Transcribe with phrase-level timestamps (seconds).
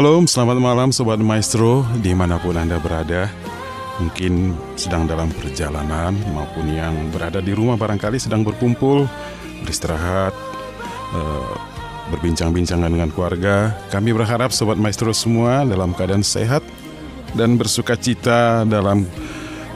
[0.00, 3.28] Shalom, selamat malam Sobat Maestro di mana pun Anda berada.
[4.00, 9.04] Mungkin sedang dalam perjalanan maupun yang berada di rumah barangkali sedang berkumpul
[9.60, 10.32] Beristirahat
[11.12, 11.52] eh,
[12.16, 13.76] Berbincang-bincang dengan keluarga.
[13.92, 16.64] Kami berharap Sobat Maestro semua dalam keadaan sehat
[17.36, 19.04] Dan bersuka cita dalam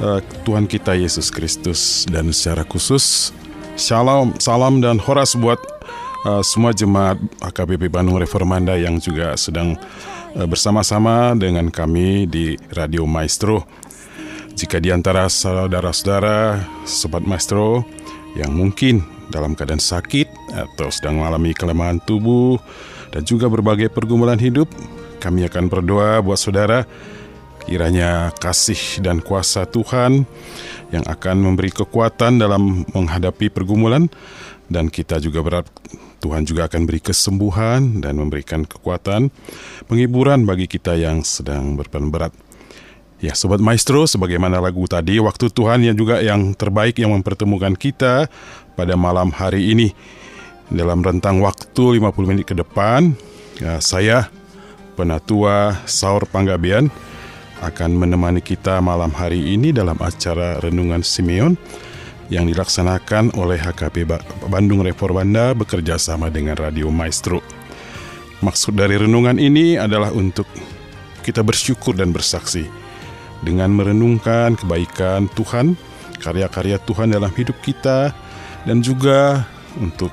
[0.00, 2.08] eh, Tuhan kita Yesus Kristus.
[2.08, 3.28] Dan secara khusus
[3.76, 5.60] Shalom, salam dan horas buat
[6.24, 9.76] uh, semua jemaat AKBP Bandung Reformanda yang juga sedang
[10.34, 13.62] bersama-sama dengan kami di Radio Maestro.
[14.58, 17.86] Jika di antara saudara-saudara, sobat Maestro
[18.34, 22.58] yang mungkin dalam keadaan sakit atau sedang mengalami kelemahan tubuh
[23.14, 24.66] dan juga berbagai pergumulan hidup,
[25.22, 26.82] kami akan berdoa buat saudara
[27.64, 30.28] kiranya kasih dan kuasa Tuhan
[30.92, 34.12] yang akan memberi kekuatan dalam menghadapi pergumulan
[34.68, 35.68] dan kita juga berharap
[36.24, 39.28] Tuhan juga akan beri kesembuhan dan memberikan kekuatan
[39.84, 42.32] penghiburan bagi kita yang sedang berperan berat.
[43.20, 48.32] Ya, sobat maestro, sebagaimana lagu tadi, waktu Tuhan yang juga yang terbaik yang mempertemukan kita
[48.72, 49.92] pada malam hari ini.
[50.72, 53.12] Dalam rentang waktu 50 menit ke depan,
[53.60, 54.32] ya, saya
[54.96, 56.88] Penatua Saur Panggabean
[57.60, 61.56] akan menemani kita malam hari ini dalam acara Renungan Simeon
[62.32, 67.44] yang dilaksanakan oleh HKP Ba- Bandung Reformanda bekerja sama dengan Radio Maestro.
[68.40, 70.48] Maksud dari renungan ini adalah untuk
[71.24, 72.68] kita bersyukur dan bersaksi
[73.40, 75.76] dengan merenungkan kebaikan Tuhan,
[76.20, 78.12] karya-karya Tuhan dalam hidup kita,
[78.64, 79.44] dan juga
[79.80, 80.12] untuk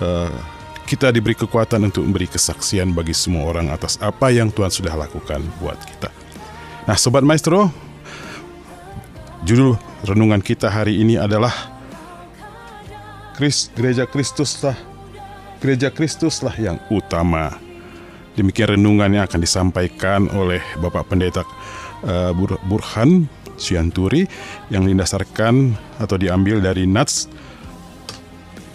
[0.00, 0.32] uh,
[0.88, 5.44] kita diberi kekuatan untuk memberi kesaksian bagi semua orang atas apa yang Tuhan sudah lakukan
[5.60, 6.08] buat kita.
[6.88, 7.68] Nah, sobat maestro,
[9.42, 11.52] judul renungan kita hari ini adalah
[13.38, 14.74] Kris, Gereja Kristus lah,
[15.62, 17.54] Gereja Kristus lah yang utama.
[18.34, 21.42] Demikian renungan yang akan disampaikan oleh Bapak Pendeta
[22.34, 23.26] Bur Burhan
[23.58, 24.26] Sianturi
[24.70, 27.26] yang didasarkan atau diambil dari Nats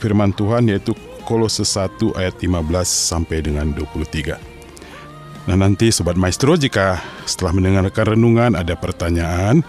[0.03, 0.91] firman Tuhan yaitu
[1.23, 4.35] Kolose 1 ayat 15 sampai dengan 23.
[5.47, 9.63] Nah nanti Sobat Maestro jika setelah mendengarkan renungan ada pertanyaan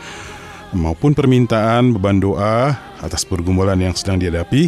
[0.74, 4.66] maupun permintaan beban doa atas pergumulan yang sedang dihadapi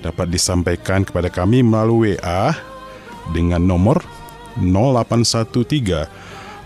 [0.00, 2.56] dapat disampaikan kepada kami melalui WA
[3.30, 4.00] dengan nomor
[4.58, 6.08] 0813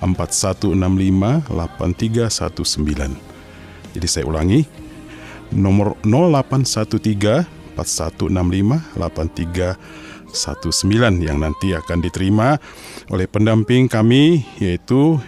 [0.01, 3.13] 4165 8319.
[3.93, 4.65] Jadi saya ulangi
[5.53, 12.57] nomor 0813 4165 8319 yang nanti akan diterima
[13.13, 15.21] oleh pendamping kami yaitu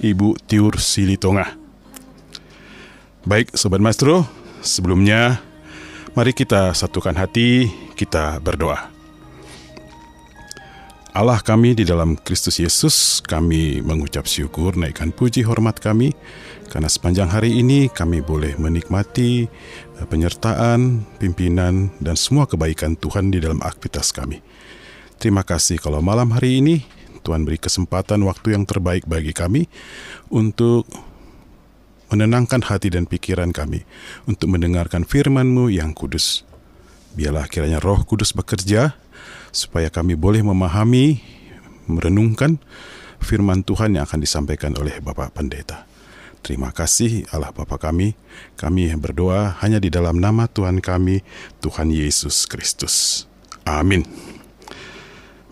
[0.00, 1.59] Ibu Tiur Silitonga.
[3.20, 4.24] Baik Sobat Maestro,
[4.64, 5.44] sebelumnya
[6.16, 8.88] mari kita satukan hati, kita berdoa.
[11.12, 16.16] Allah kami di dalam Kristus Yesus, kami mengucap syukur, naikkan puji hormat kami,
[16.72, 19.44] karena sepanjang hari ini kami boleh menikmati
[20.00, 24.40] eh, penyertaan, pimpinan, dan semua kebaikan Tuhan di dalam aktivitas kami.
[25.20, 26.88] Terima kasih kalau malam hari ini
[27.20, 29.68] Tuhan beri kesempatan waktu yang terbaik bagi kami
[30.32, 30.88] untuk
[32.10, 33.86] menenangkan hati dan pikiran kami
[34.26, 36.42] untuk mendengarkan firman-Mu yang kudus.
[37.14, 38.94] Biarlah kiranya roh kudus bekerja,
[39.50, 41.22] supaya kami boleh memahami,
[41.90, 42.58] merenungkan
[43.18, 45.86] firman Tuhan yang akan disampaikan oleh Bapak Pendeta.
[46.40, 48.16] Terima kasih Allah Bapa kami.
[48.56, 51.20] Kami berdoa hanya di dalam nama Tuhan kami,
[51.60, 53.28] Tuhan Yesus Kristus.
[53.68, 54.08] Amin.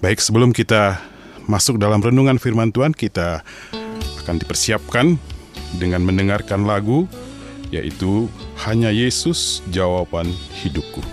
[0.01, 0.97] Baik, sebelum kita
[1.45, 3.45] masuk dalam renungan firman Tuhan, kita
[4.25, 5.21] akan dipersiapkan
[5.77, 7.05] dengan mendengarkan lagu
[7.69, 8.33] yaitu
[8.65, 10.33] Hanya Yesus Jawaban
[10.65, 11.05] Hidupku.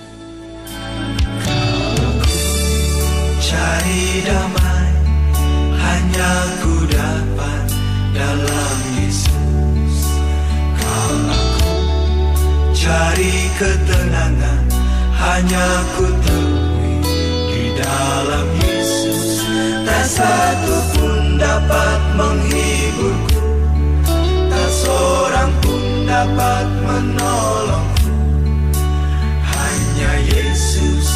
[3.44, 4.92] Cari damai
[5.76, 7.68] hanya ku dapat
[8.16, 9.96] dalam Yesus.
[10.80, 11.76] Kau aku
[12.72, 14.64] cari ketenangan
[15.20, 15.68] hanya
[16.00, 17.04] ku temui
[17.52, 19.44] di dalam Yesus.
[19.86, 23.35] Tak satu pun dapat menghiburku,
[24.86, 28.14] seorang pun dapat menolongku.
[29.42, 31.10] Hanya Yesus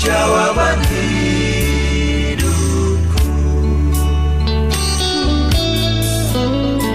[0.00, 2.48] jawaban hidupku.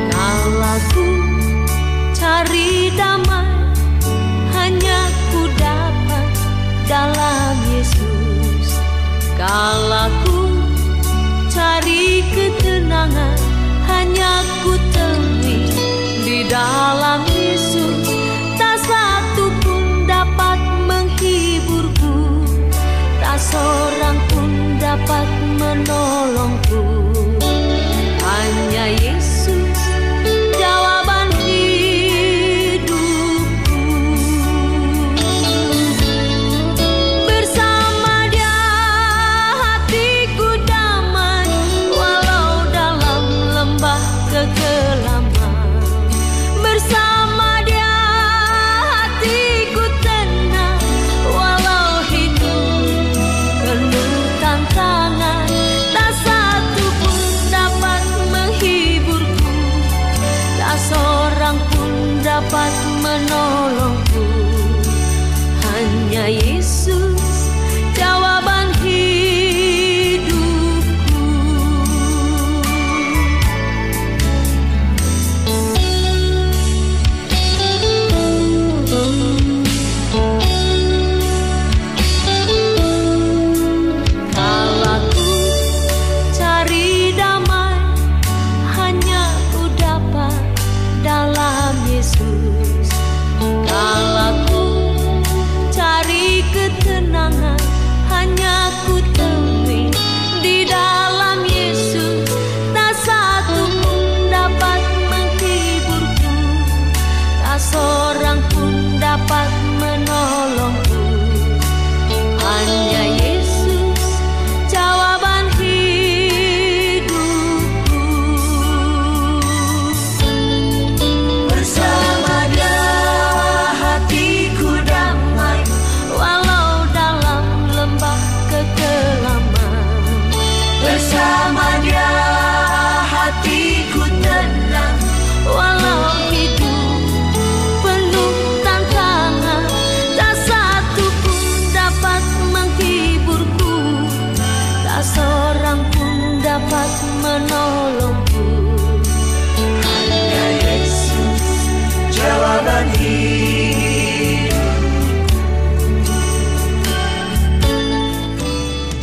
[0.09, 1.09] Kalaku
[2.17, 3.69] cari damai
[4.57, 6.33] hanya ku dapat
[6.89, 8.81] dalam Yesus.
[9.37, 10.57] Kalaku
[11.53, 13.38] cari ketenangan
[16.59, 17.28] di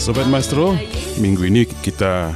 [0.06, 0.70] Sobat Maestro,
[1.18, 2.30] minggu ini kita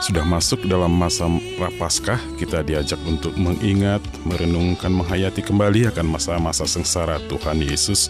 [0.00, 2.16] sudah masuk dalam masa Prapaskah.
[2.40, 8.08] Kita diajak untuk mengingat, merenungkan, menghayati kembali akan masa-masa sengsara Tuhan Yesus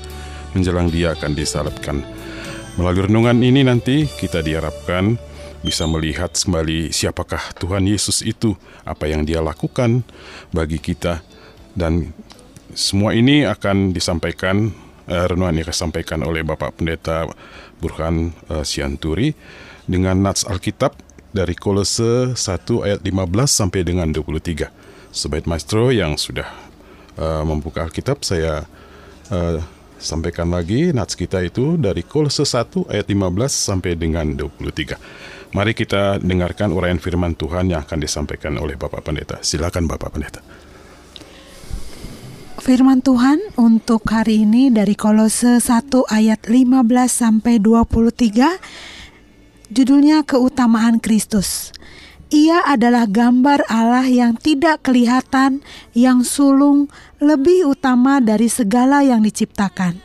[0.55, 2.07] menjelang dia akan disalibkan.
[2.79, 5.19] Melalui renungan ini nanti kita diharapkan
[5.67, 8.55] bisa melihat kembali siapakah Tuhan Yesus itu,
[8.87, 10.07] apa yang dia lakukan
[10.55, 11.19] bagi kita.
[11.75, 12.15] Dan
[12.79, 14.71] semua ini akan disampaikan,
[15.11, 17.27] uh, renungan ini akan disampaikan oleh Bapak Pendeta
[17.81, 19.33] Burhan uh, Sianturi
[19.89, 20.95] dengan nats Alkitab
[21.33, 23.11] dari Kolose 1 ayat 15
[23.49, 24.69] sampai dengan 23.
[25.11, 26.47] Sobat Maestro yang sudah
[27.19, 28.69] uh, membuka Alkitab, saya
[29.33, 29.59] uh,
[29.99, 33.17] sampaikan lagi nats kita itu dari Kolose 1 ayat 15
[33.51, 35.51] sampai dengan 23.
[35.51, 39.43] Mari kita dengarkan uraian firman Tuhan yang akan disampaikan oleh Bapak Pendeta.
[39.43, 40.39] Silakan Bapak Pendeta.
[42.61, 51.73] Firman Tuhan untuk hari ini dari Kolose 1 ayat 15 sampai 23 judulnya keutamaan Kristus.
[52.29, 55.65] Ia adalah gambar Allah yang tidak kelihatan,
[55.97, 59.97] yang sulung, lebih utama dari segala yang diciptakan.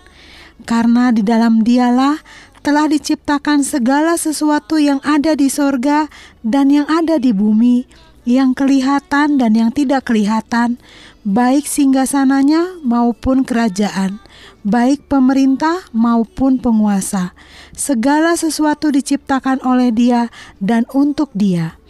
[0.64, 2.24] Karena di dalam dialah
[2.64, 6.08] telah diciptakan segala sesuatu yang ada di sorga
[6.40, 7.84] dan yang ada di bumi,
[8.24, 10.80] yang kelihatan dan yang tidak kelihatan,
[11.25, 14.22] baik singgasananya maupun kerajaan,
[14.62, 17.34] baik pemerintah maupun penguasa.
[17.74, 20.29] Segala sesuatu diciptakan oleh Dia
[20.62, 21.82] dan untuk Dia.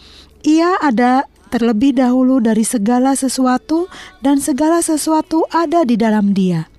[0.48, 3.92] Ia ada terlebih dahulu dari segala sesuatu,
[4.24, 6.72] dan segala sesuatu ada di dalam Dia.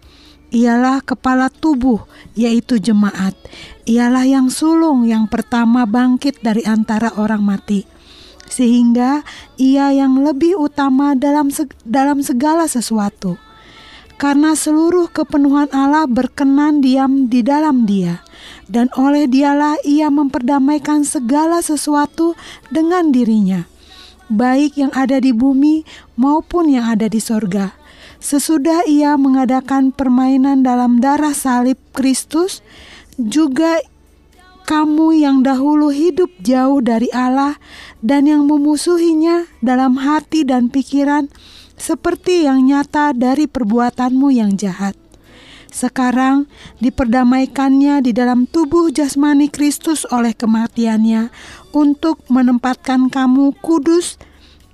[0.48, 3.36] Ialah kepala tubuh, yaitu jemaat.
[3.84, 7.95] Ialah yang sulung yang pertama bangkit dari antara orang mati
[8.46, 9.26] sehingga
[9.58, 13.38] ia yang lebih utama dalam seg dalam segala sesuatu.
[14.16, 18.24] Karena seluruh kepenuhan Allah berkenan diam di dalam Dia,
[18.64, 22.32] dan oleh Dialah Ia memperdamaikan segala sesuatu
[22.72, 23.68] dengan dirinya,
[24.32, 25.84] baik yang ada di bumi
[26.16, 27.76] maupun yang ada di sorga.
[28.16, 32.64] Sesudah Ia mengadakan permainan dalam darah salib Kristus,
[33.20, 33.84] juga
[34.66, 37.54] kamu yang dahulu hidup jauh dari Allah
[38.02, 41.30] dan yang memusuhinya dalam hati dan pikiran,
[41.78, 44.98] seperti yang nyata dari perbuatanmu yang jahat.
[45.70, 46.50] Sekarang
[46.82, 51.30] diperdamaikannya di dalam tubuh jasmani Kristus oleh kematiannya
[51.70, 54.18] untuk menempatkan kamu kudus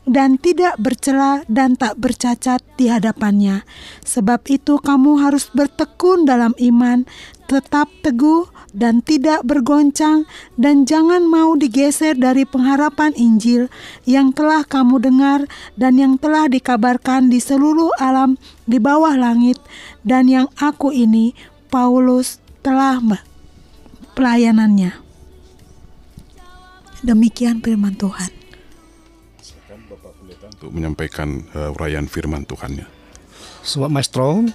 [0.03, 3.63] dan tidak bercela dan tak bercacat di hadapannya.
[4.03, 7.07] Sebab itu kamu harus bertekun dalam iman,
[7.47, 10.25] tetap teguh dan tidak bergoncang
[10.57, 13.69] dan jangan mau digeser dari pengharapan Injil
[14.09, 15.45] yang telah kamu dengar
[15.77, 19.61] dan yang telah dikabarkan di seluruh alam di bawah langit
[20.03, 21.37] dan yang aku ini
[21.69, 22.99] Paulus telah
[24.17, 24.97] pelayanannya.
[27.05, 28.42] Demikian firman Tuhan.
[30.33, 32.89] Pendeta untuk menyampaikan uh, uraian firman Tuhannya.
[33.61, 34.49] Sobat Maestro,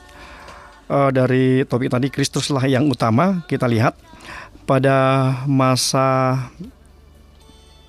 [0.90, 3.94] uh, dari topik tadi Kristuslah yang utama kita lihat
[4.66, 6.34] pada masa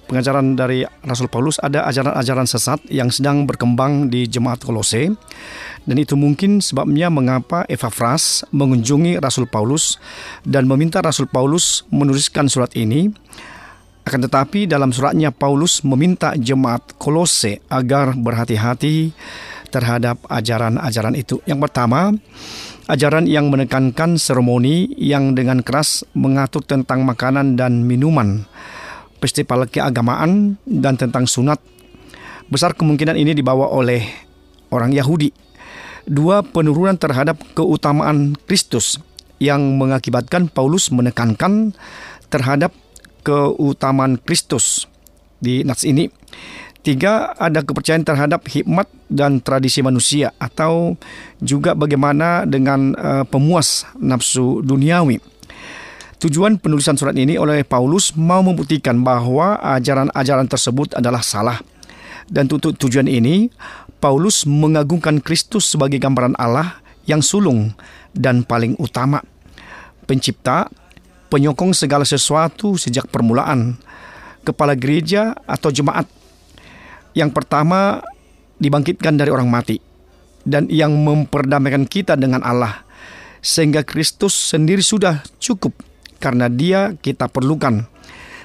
[0.05, 5.09] pengajaran dari Rasul Paulus ada ajaran-ajaran sesat yang sedang berkembang di jemaat Kolose.
[5.89, 9.97] Dan itu mungkin sebabnya mengapa Epafras mengunjungi Rasul Paulus
[10.45, 13.09] dan meminta Rasul Paulus menuliskan surat ini
[14.09, 19.13] akan tetapi dalam suratnya Paulus meminta jemaat Kolose agar berhati-hati
[19.69, 21.45] terhadap ajaran-ajaran itu.
[21.45, 22.17] Yang pertama,
[22.89, 28.49] ajaran yang menekankan seremoni yang dengan keras mengatur tentang makanan dan minuman,
[29.21, 31.61] festival keagamaan, dan tentang sunat.
[32.49, 34.09] Besar kemungkinan ini dibawa oleh
[34.73, 35.29] orang Yahudi.
[36.09, 38.97] Dua, penurunan terhadap keutamaan Kristus
[39.37, 41.77] yang mengakibatkan Paulus menekankan
[42.33, 42.73] terhadap
[43.23, 44.87] keutamaan Kristus
[45.39, 46.11] di nats ini.
[46.79, 50.95] Tiga, ada kepercayaan terhadap hikmat dan tradisi manusia atau
[51.43, 55.19] juga bagaimana dengan uh, pemuas nafsu duniawi.
[56.19, 61.59] Tujuan penulisan surat ini oleh Paulus mau membuktikan bahwa ajaran-ajaran tersebut adalah salah.
[62.27, 63.49] Dan untuk tujuan ini,
[64.03, 67.75] Paulus mengagungkan Kristus sebagai gambaran Allah yang sulung
[68.15, 69.23] dan paling utama.
[70.11, 70.67] Pencipta,
[71.29, 73.77] penyokong segala sesuatu sejak permulaan,
[74.45, 76.09] kepala gereja atau jemaat
[77.17, 78.05] yang pertama
[78.59, 79.81] dibangkitkan dari orang mati
[80.45, 82.85] dan yang memperdamaikan kita dengan Allah
[83.45, 85.77] sehingga Kristus sendiri sudah cukup
[86.19, 87.87] karena dia kita perlukan.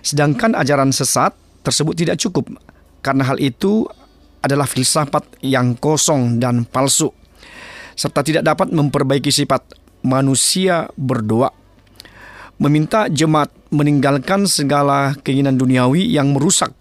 [0.04, 2.52] Sedangkan ajaran sesat tersebut tidak cukup
[3.00, 3.88] karena hal itu
[4.44, 7.16] adalah filsafat yang kosong dan palsu
[7.94, 9.64] serta tidak dapat memperbaiki sifat
[10.04, 11.63] manusia berdoa.
[12.62, 16.74] Meminta jemaat meninggalkan segala keinginan duniawi yang merusak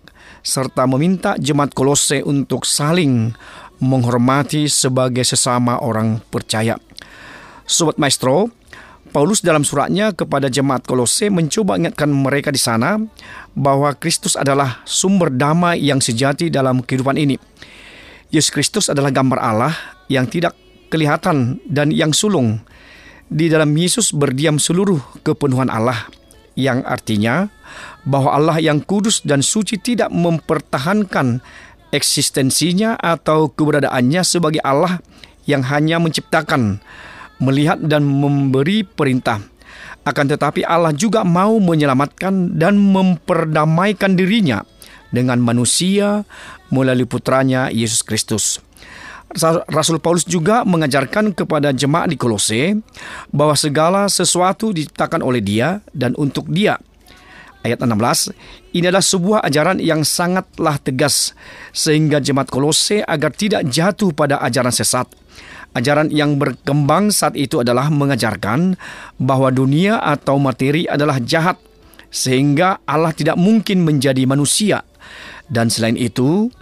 [0.43, 3.33] serta meminta jemaat Kolose untuk saling
[3.79, 6.79] menghormati sebagai sesama orang percaya.
[7.67, 8.50] Sobat Maestro,
[9.12, 12.97] Paulus dalam suratnya kepada jemaat Kolose mencoba ingatkan mereka di sana
[13.52, 17.37] bahwa Kristus adalah sumber damai yang sejati dalam kehidupan ini.
[18.33, 19.75] Yesus Kristus adalah gambar Allah
[20.09, 20.57] yang tidak
[20.88, 22.64] kelihatan dan yang sulung.
[23.33, 26.05] Di dalam Yesus berdiam seluruh kepenuhan Allah
[26.53, 27.49] yang artinya
[28.05, 31.41] bahwa Allah yang kudus dan suci tidak mempertahankan
[31.97, 35.01] eksistensinya atau keberadaannya sebagai Allah
[35.49, 36.85] yang hanya menciptakan,
[37.41, 39.41] melihat dan memberi perintah.
[40.05, 44.61] Akan tetapi Allah juga mau menyelamatkan dan memperdamaikan dirinya
[45.09, 46.29] dengan manusia
[46.69, 48.61] melalui putranya Yesus Kristus.
[49.73, 52.77] Rasul Paulus juga mengajarkan kepada jemaat di Kolose
[53.33, 56.77] bahwa segala sesuatu diciptakan oleh Dia dan untuk Dia
[57.62, 61.33] ayat 16, ini adalah sebuah ajaran yang sangatlah tegas
[61.71, 65.09] sehingga jemaat Kolose agar tidak jatuh pada ajaran sesat.
[65.73, 68.77] Ajaran yang berkembang saat itu adalah mengajarkan
[69.16, 71.57] bahwa dunia atau materi adalah jahat
[72.12, 74.85] sehingga Allah tidak mungkin menjadi manusia.
[75.49, 76.53] Dan selain itu,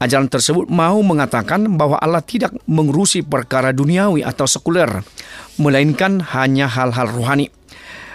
[0.00, 4.88] ajaran tersebut mau mengatakan bahwa Allah tidak mengurusi perkara duniawi atau sekuler,
[5.60, 7.52] melainkan hanya hal-hal rohani.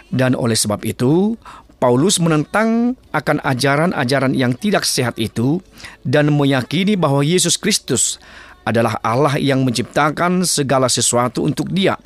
[0.09, 1.37] Dan oleh sebab itu,
[1.77, 5.61] Paulus menentang akan ajaran-ajaran yang tidak sehat itu
[6.01, 8.17] dan meyakini bahwa Yesus Kristus
[8.65, 12.01] adalah Allah yang menciptakan segala sesuatu untuk Dia.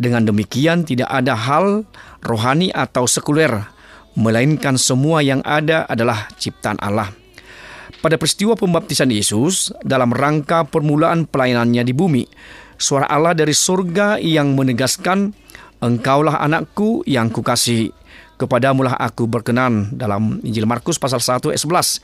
[0.00, 1.84] Dengan demikian, tidak ada hal
[2.24, 3.52] rohani atau sekuler,
[4.16, 7.19] melainkan semua yang ada adalah ciptaan Allah.
[8.00, 12.24] Pada peristiwa pembaptisan Yesus, dalam rangka permulaan pelayanannya di bumi,
[12.80, 15.36] suara Allah dari surga yang menegaskan,
[15.84, 17.92] "Engkaulah anakku yang kukasihi."
[18.40, 22.00] Kepadamulah aku berkenan dalam Injil Markus pasal 1 ayat 11.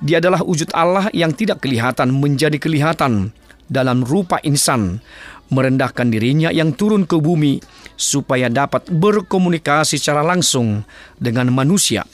[0.00, 3.36] Dia adalah wujud Allah yang tidak kelihatan menjadi kelihatan
[3.68, 5.04] dalam rupa insan,
[5.52, 7.60] merendahkan dirinya yang turun ke bumi
[8.00, 10.88] supaya dapat berkomunikasi secara langsung
[11.20, 12.08] dengan manusia.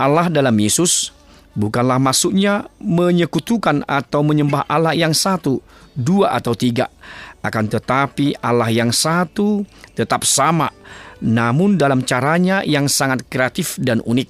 [0.00, 1.12] Allah dalam Yesus
[1.54, 5.62] bukanlah maksudnya menyekutukan atau menyembah Allah yang satu,
[5.94, 6.90] dua atau tiga.
[7.40, 9.62] Akan tetapi Allah yang satu
[9.94, 10.70] tetap sama
[11.24, 14.28] namun dalam caranya yang sangat kreatif dan unik.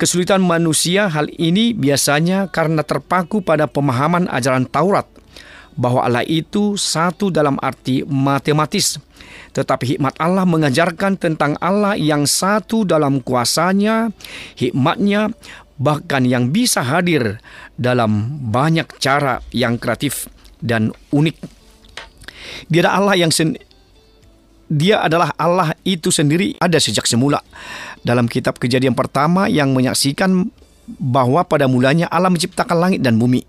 [0.00, 5.04] Kesulitan manusia hal ini biasanya karena terpaku pada pemahaman ajaran Taurat
[5.76, 8.96] bahwa Allah itu satu dalam arti matematis.
[9.52, 14.08] Tetapi hikmat Allah mengajarkan tentang Allah yang satu dalam kuasanya,
[14.56, 15.36] hikmatnya,
[15.80, 17.40] bahkan yang bisa hadir
[17.80, 20.28] dalam banyak cara yang kreatif
[20.60, 21.40] dan unik.
[22.68, 23.56] Dia adalah Allah yang sen
[24.70, 27.42] dia adalah Allah itu sendiri ada sejak semula.
[28.06, 30.46] Dalam kitab kejadian pertama yang menyaksikan
[30.86, 33.42] bahwa pada mulanya Allah menciptakan langit dan bumi.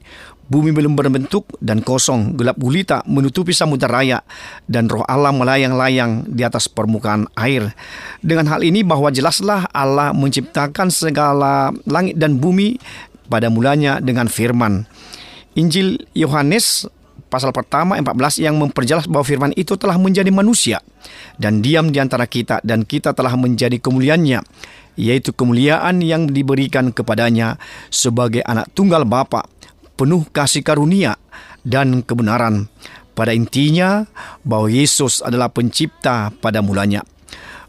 [0.52, 4.20] Bumi belum berbentuk dan kosong, gelap gulita menutupi samudera raya
[4.68, 7.72] dan roh Allah melayang-layang di atas permukaan air.
[8.20, 12.76] Dengan hal ini bahwa jelaslah Allah menciptakan segala langit dan bumi
[13.32, 14.84] pada mulanya dengan firman.
[15.56, 16.84] Injil Yohanes
[17.32, 20.84] pasal pertama 14 yang memperjelas bahwa firman itu telah menjadi manusia
[21.40, 24.44] dan diam di antara kita dan kita telah menjadi kemuliaannya
[25.00, 27.56] yaitu kemuliaan yang diberikan kepadanya
[27.88, 29.48] sebagai anak tunggal Bapa
[30.02, 31.14] penuh kasih karunia
[31.62, 32.66] dan kebenaran
[33.14, 34.10] pada intinya
[34.42, 37.06] bahwa Yesus adalah pencipta pada mulanya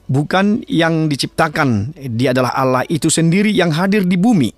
[0.08, 4.52] bukan yang diciptakan dia adalah Allah itu sendiri yang hadir di bumi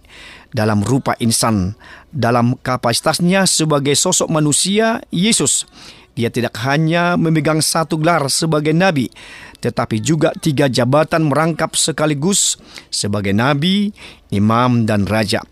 [0.55, 1.75] dalam rupa insan.
[2.15, 5.67] Dalam kapasitasnya sebagai sosok manusia, Yesus
[6.15, 9.11] dia tidak hanya memegang satu gelar sebagai nabi,
[9.59, 12.55] tetapi juga tiga jabatan merangkap sekaligus
[12.87, 13.91] sebagai nabi,
[14.31, 15.43] imam, dan raja.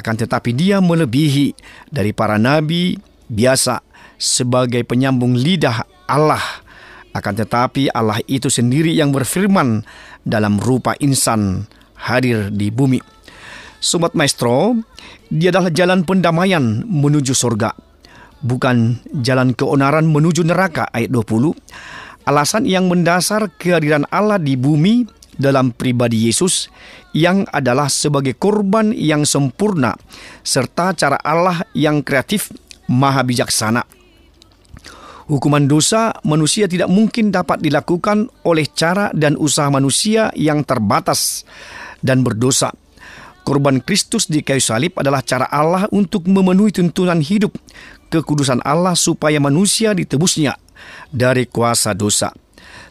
[0.00, 1.52] Akan tetapi dia melebihi
[1.92, 2.96] dari para nabi
[3.28, 3.84] biasa
[4.16, 6.40] sebagai penyambung lidah Allah.
[7.12, 9.84] Akan tetapi Allah itu sendiri yang berfirman
[10.24, 11.68] dalam rupa insan
[12.00, 12.96] hadir di bumi.
[13.76, 14.80] Sobat Maestro,
[15.28, 17.76] dia adalah jalan pendamaian menuju surga,
[18.40, 21.52] bukan jalan keonaran menuju neraka ayat 20.
[22.24, 26.68] Alasan yang mendasar kehadiran Allah di bumi dalam pribadi Yesus
[27.16, 29.96] yang adalah sebagai korban yang sempurna
[30.44, 32.52] serta cara Allah yang kreatif
[32.86, 33.82] maha bijaksana.
[35.30, 41.46] Hukuman dosa manusia tidak mungkin dapat dilakukan oleh cara dan usaha manusia yang terbatas
[42.02, 42.74] dan berdosa
[43.40, 47.56] Korban Kristus di kayu salib adalah cara Allah untuk memenuhi tuntunan hidup
[48.12, 50.54] kekudusan Allah supaya manusia ditebusnya
[51.08, 52.30] dari kuasa dosa.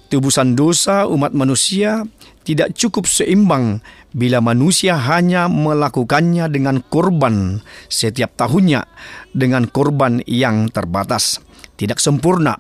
[0.10, 2.02] Tebusan dosa umat manusia
[2.44, 3.84] tidak cukup seimbang
[4.16, 8.90] bila manusia hanya melakukannya dengan korban setiap tahunnya
[9.36, 11.44] dengan korban yang terbatas,
[11.78, 12.58] tidak sempurna.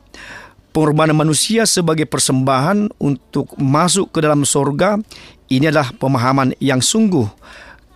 [0.70, 5.02] Pengorbanan manusia sebagai persembahan untuk masuk ke dalam sorga
[5.50, 7.26] ini adalah pemahaman yang sungguh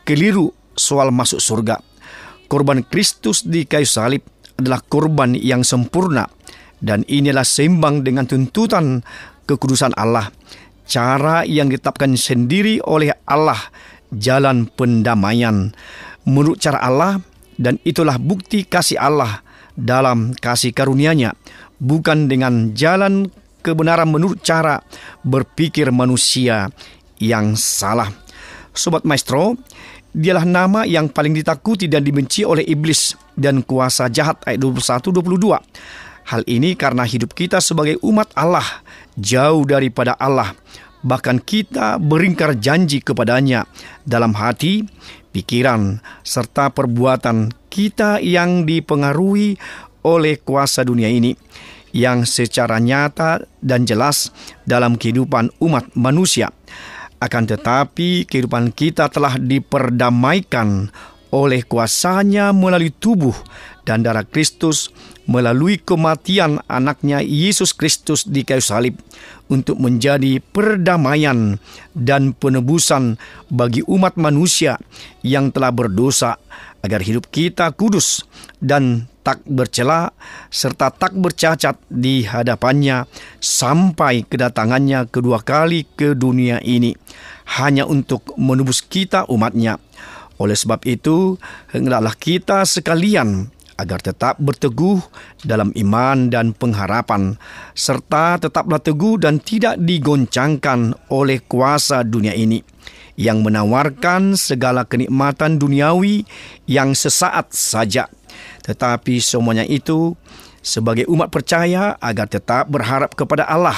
[0.09, 1.77] keliru soal masuk surga.
[2.49, 4.25] Korban Kristus di kayu salib
[4.57, 6.25] adalah korban yang sempurna
[6.81, 9.05] dan inilah seimbang dengan tuntutan
[9.45, 10.33] kekudusan Allah
[10.87, 13.59] cara yang ditetapkan sendiri oleh Allah,
[14.13, 15.73] jalan pendamaian
[16.23, 17.19] menurut cara Allah
[17.59, 19.43] dan itulah bukti kasih Allah
[19.73, 21.33] dalam kasih karunia-Nya,
[21.81, 23.29] bukan dengan jalan
[23.63, 24.83] kebenaran menurut cara
[25.23, 26.69] berpikir manusia
[27.17, 28.11] yang salah.
[28.73, 29.55] Sobat Maestro,
[30.13, 35.57] dialah nama yang paling ditakuti dan dibenci oleh iblis dan kuasa jahat ayat 21 22.
[36.23, 38.63] Hal ini karena hidup kita sebagai umat Allah
[39.17, 40.55] jauh daripada Allah.
[41.03, 43.67] Bahkan kita beringkar janji kepadanya
[44.07, 44.87] dalam hati,
[45.35, 49.59] pikiran, serta perbuatan kita yang dipengaruhi
[50.07, 51.35] oleh kuasa dunia ini
[51.93, 54.33] yang secara nyata dan jelas
[54.65, 56.49] dalam kehidupan umat manusia.
[57.21, 60.91] Akan tetapi kehidupan kita telah diperdamaikan
[61.33, 63.33] oleh kuasanya melalui tubuh
[63.87, 68.99] dan darah Kristus melalui kematian anaknya Yesus Kristus di kayu salib
[69.47, 71.59] untuk menjadi perdamaian
[71.95, 73.15] dan penebusan
[73.47, 74.75] bagi umat manusia
[75.23, 76.35] yang telah berdosa
[76.83, 78.27] agar hidup kita kudus
[78.59, 80.11] dan tak bercela
[80.51, 83.07] serta tak bercacat di hadapannya
[83.39, 86.91] sampai kedatangannya kedua kali ke dunia ini
[87.59, 89.79] hanya untuk menebus kita umatnya.
[90.41, 91.39] Oleh sebab itu,
[91.71, 93.47] hendaklah kita sekalian
[93.83, 95.03] agar tetap berteguh
[95.43, 97.35] dalam iman dan pengharapan,
[97.75, 102.63] serta tetaplah teguh dan tidak digoncangkan oleh kuasa dunia ini
[103.19, 106.23] yang menawarkan segala kenikmatan duniawi
[106.65, 108.07] yang sesaat saja.
[108.63, 110.15] Tetapi semuanya itu
[110.63, 113.77] sebagai umat percaya agar tetap berharap kepada Allah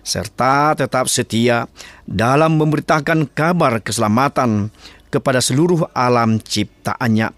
[0.00, 1.68] serta tetap setia
[2.08, 4.72] dalam memberitakan kabar keselamatan
[5.12, 7.34] kepada seluruh alam ciptaannya.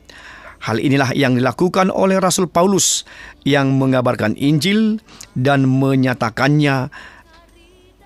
[0.62, 3.02] Hal inilah yang dilakukan oleh Rasul Paulus
[3.42, 5.02] yang mengabarkan Injil
[5.34, 6.86] dan menyatakannya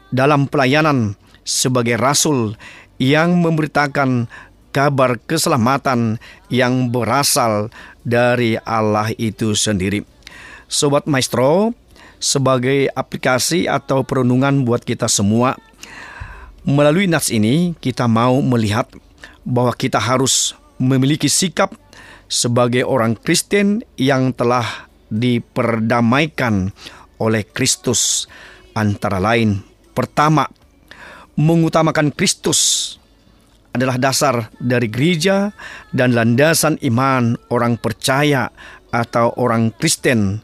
[0.09, 2.57] dalam pelayanan sebagai rasul
[2.97, 4.33] yang memberitakan
[4.73, 6.17] kabar keselamatan
[6.49, 7.69] yang berasal
[8.09, 10.05] dari Allah itu sendiri.
[10.65, 11.77] Sobat Maestro,
[12.17, 15.61] sebagai aplikasi atau perenungan buat kita semua,
[16.65, 18.89] melalui nats ini kita mau melihat
[19.45, 21.73] bahwa kita harus memiliki sikap
[22.27, 26.75] sebagai orang Kristen yang telah diperdamaikan
[27.23, 28.27] oleh Kristus
[28.75, 29.63] antara lain
[29.97, 30.45] pertama
[31.39, 32.93] mengutamakan Kristus
[33.77, 35.53] adalah dasar dari gereja
[35.93, 38.49] dan landasan iman orang percaya
[38.89, 40.41] atau orang Kristen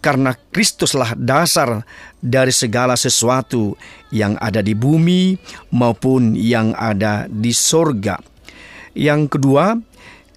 [0.00, 1.84] karena Kristuslah dasar
[2.24, 3.76] dari segala sesuatu
[4.08, 5.36] yang ada di bumi
[5.76, 8.16] maupun yang ada di sorga.
[8.96, 9.76] Yang kedua,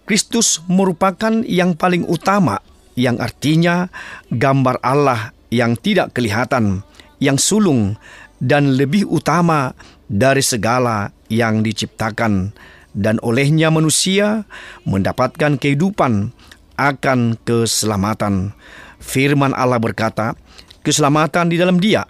[0.03, 2.59] Kristus merupakan yang paling utama,
[2.99, 3.87] yang artinya
[4.27, 6.81] gambar Allah yang tidak kelihatan,
[7.21, 7.95] yang sulung,
[8.41, 9.71] dan lebih utama
[10.11, 12.51] dari segala yang diciptakan,
[12.91, 14.43] dan olehnya manusia
[14.83, 16.35] mendapatkan kehidupan
[16.75, 18.51] akan keselamatan.
[18.99, 20.35] Firman Allah berkata,
[20.81, 22.03] "Keselamatan di dalam Dia."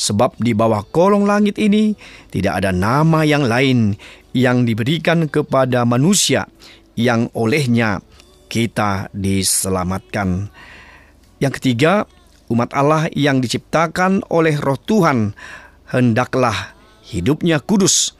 [0.00, 1.92] Sebab di bawah kolong langit ini
[2.32, 4.00] tidak ada nama yang lain
[4.32, 6.48] yang diberikan kepada manusia
[7.00, 8.04] yang olehnya
[8.52, 10.52] kita diselamatkan.
[11.40, 12.04] Yang ketiga,
[12.52, 15.32] umat Allah yang diciptakan oleh Roh Tuhan
[15.88, 16.76] hendaklah
[17.08, 18.12] hidupnya kudus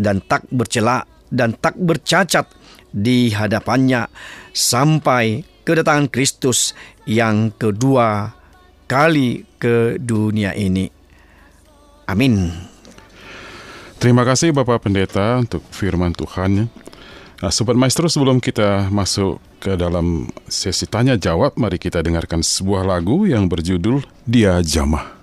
[0.00, 2.48] dan tak bercela dan tak bercacat
[2.92, 4.08] di hadapannya
[4.52, 6.72] sampai kedatangan Kristus
[7.04, 8.32] yang kedua
[8.88, 10.90] kali ke dunia ini.
[12.08, 12.52] Amin.
[14.02, 16.66] Terima kasih Bapak Pendeta untuk firman Tuhan.
[17.42, 22.86] Nah, Sobat Maestro sebelum kita masuk ke dalam sesi tanya jawab, mari kita dengarkan sebuah
[22.86, 25.21] lagu yang berjudul Dia Jamah.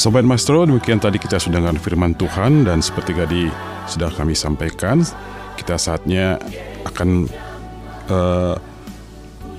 [0.00, 3.52] Sobat Maestro, demikian tadi kita sudah dengan firman Tuhan dan seperti tadi
[3.84, 5.04] sudah kami sampaikan,
[5.60, 6.40] kita saatnya
[6.88, 7.28] akan
[8.08, 8.56] uh,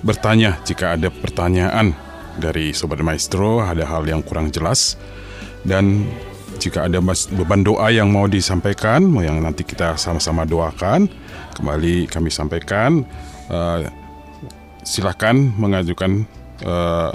[0.01, 1.93] bertanya jika ada pertanyaan
[2.41, 4.97] dari Sobat Maestro, ada hal yang kurang jelas.
[5.61, 6.09] Dan
[6.57, 6.97] jika ada
[7.37, 11.05] beban doa yang mau disampaikan, yang nanti kita sama-sama doakan,
[11.53, 13.05] kembali kami sampaikan,
[13.45, 13.85] uh,
[14.81, 16.25] silahkan mengajukan
[16.65, 17.13] uh,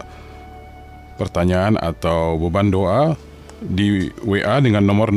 [1.17, 3.17] pertanyaan atau beban doa
[3.61, 5.13] di WA dengan nomor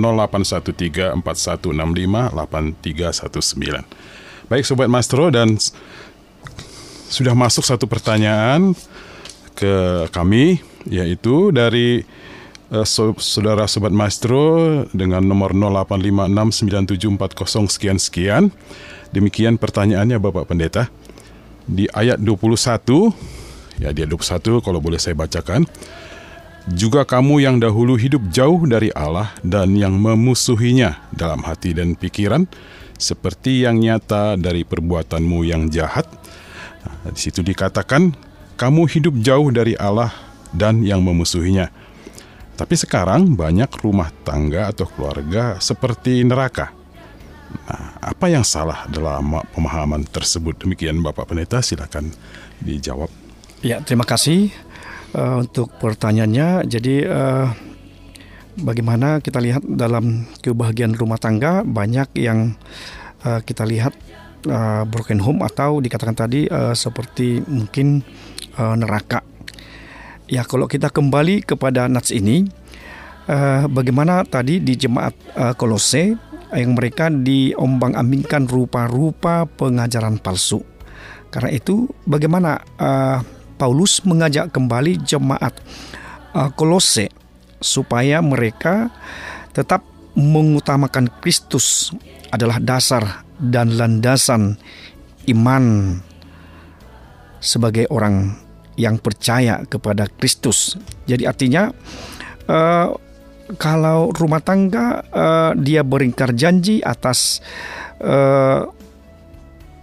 [1.20, 3.84] 081341658319.
[4.50, 5.58] Baik Sobat Mastro dan
[7.10, 8.74] sudah masuk satu pertanyaan
[9.58, 12.08] ke kami yaitu dari
[12.72, 12.88] uh,
[13.20, 18.52] saudara Sobat Maestro dengan nomor 08569740 sekian sekian.
[19.10, 20.88] Demikian pertanyaannya Bapak Pendeta.
[21.70, 23.39] Di ayat 21
[23.80, 25.64] Ya dia 21 kalau boleh saya bacakan.
[26.70, 32.46] Juga kamu yang dahulu hidup jauh dari Allah dan yang memusuhinya dalam hati dan pikiran,
[33.00, 36.06] seperti yang nyata dari perbuatanmu yang jahat.
[36.86, 38.14] Nah, di situ dikatakan,
[38.60, 40.14] kamu hidup jauh dari Allah
[40.54, 41.72] dan yang memusuhinya.
[42.60, 46.76] Tapi sekarang banyak rumah tangga atau keluarga seperti neraka.
[47.66, 50.60] Nah, apa yang salah dalam pemahaman tersebut?
[50.60, 52.12] Demikian Bapak Pendeta, silakan
[52.62, 53.29] dijawab.
[53.60, 54.56] Ya, terima kasih
[55.12, 56.64] uh, untuk pertanyaannya.
[56.64, 57.52] Jadi uh,
[58.56, 62.56] bagaimana kita lihat dalam kebahagiaan rumah tangga banyak yang
[63.28, 63.92] uh, kita lihat
[64.48, 68.00] uh, broken home atau dikatakan tadi uh, seperti mungkin
[68.56, 69.28] uh, neraka.
[70.32, 72.48] Ya, kalau kita kembali kepada nats ini,
[73.28, 76.16] uh, bagaimana tadi di jemaat uh, Kolose
[76.56, 80.64] yang mereka diombang-ambingkan rupa-rupa pengajaran palsu.
[81.28, 83.20] Karena itu, bagaimana uh,
[83.60, 85.52] Paulus mengajak kembali jemaat
[86.32, 87.12] uh, Kolose
[87.60, 88.88] supaya mereka
[89.52, 89.84] tetap
[90.16, 91.92] mengutamakan Kristus
[92.32, 94.56] adalah dasar dan landasan
[95.28, 95.96] iman
[97.44, 98.36] sebagai orang
[98.80, 100.80] yang percaya kepada Kristus.
[101.04, 101.68] Jadi artinya
[102.48, 102.88] uh,
[103.60, 107.44] kalau rumah tangga uh, dia beringkar janji atas
[108.00, 108.72] uh,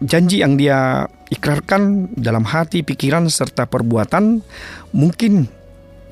[0.03, 4.45] janji yang dia ikrarkan dalam hati, pikiran serta perbuatan
[4.93, 5.49] mungkin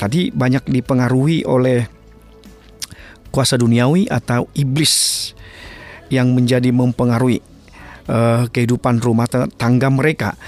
[0.00, 1.86] tadi banyak dipengaruhi oleh
[3.34, 5.30] kuasa duniawi atau iblis
[6.12, 7.42] yang menjadi mempengaruhi
[8.06, 9.26] uh, kehidupan rumah
[9.58, 10.38] tangga mereka.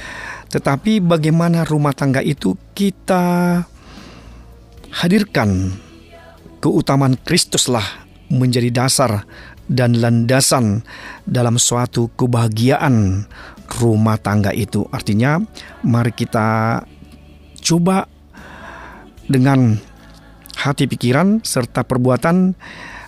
[0.47, 3.59] Tetapi bagaimana rumah tangga itu kita
[5.03, 5.75] hadirkan
[6.63, 9.27] keutamaan Kristuslah menjadi dasar
[9.67, 10.87] dan landasan
[11.27, 13.27] dalam suatu kebahagiaan
[13.83, 14.87] rumah tangga itu.
[14.95, 15.43] Artinya,
[15.83, 16.81] mari kita
[17.61, 18.07] coba
[19.27, 19.75] dengan
[20.57, 22.55] hati pikiran serta perbuatan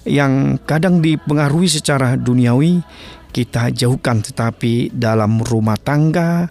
[0.08, 2.82] yang kadang dipengaruhi secara duniawi
[3.30, 6.48] kita jauhkan tetapi dalam rumah tangga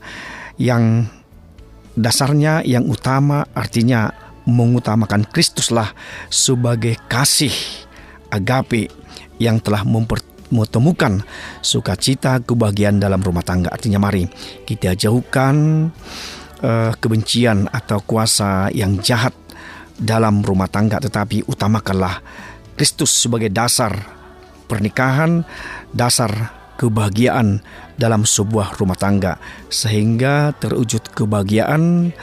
[0.62, 1.10] yang
[1.98, 4.14] dasarnya yang utama artinya
[4.46, 5.92] mengutamakan Kristuslah
[6.30, 7.52] sebagai kasih
[8.30, 8.88] agape
[9.38, 11.22] yang telah mempertemukan
[11.62, 13.74] sukacita kebahagiaan dalam rumah tangga.
[13.74, 14.26] Artinya mari
[14.66, 15.88] kita jauhkan
[16.62, 19.34] uh, kebencian atau kuasa yang jahat
[19.98, 22.22] dalam rumah tangga tetapi utamakanlah
[22.78, 23.98] Kristus sebagai dasar
[24.70, 25.42] pernikahan,
[25.90, 27.66] dasar kebahagiaan
[27.98, 29.42] dalam sebuah rumah tangga
[29.74, 32.14] sehingga terwujud kebahagiaan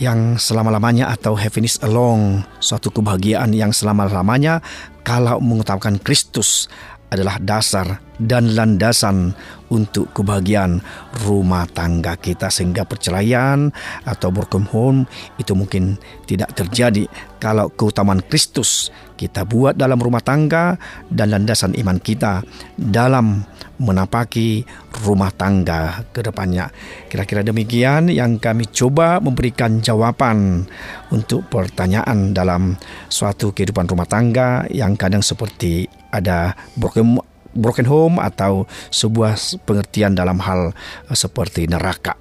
[0.00, 4.64] yang selama-lamanya atau happiness along suatu kebahagiaan yang selama-lamanya
[5.04, 6.72] kalau mengutamakan Kristus
[7.10, 9.34] adalah dasar dan landasan
[9.70, 10.82] untuk kebahagiaan
[11.24, 13.70] rumah tangga kita sehingga perceraian
[14.04, 15.00] atau broken home
[15.38, 15.96] itu mungkin
[16.26, 17.06] tidak terjadi
[17.38, 22.40] kalau keutamaan Kristus kita buat dalam rumah tangga dan landasan iman kita
[22.76, 23.44] dalam
[23.80, 24.64] menapaki
[25.04, 26.68] rumah tangga ke depannya.
[27.08, 30.68] Kira-kira demikian yang kami coba memberikan jawaban
[31.08, 32.76] untuk pertanyaan dalam
[33.08, 37.22] suatu kehidupan rumah tangga yang kadang seperti ada broken
[37.54, 39.34] broken home atau sebuah
[39.66, 40.70] pengertian dalam hal
[41.10, 42.14] eh, seperti neraka.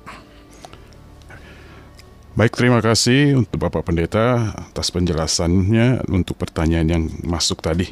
[2.38, 7.91] Baik, terima kasih untuk Bapak Pendeta atas penjelasannya untuk pertanyaan yang masuk tadi.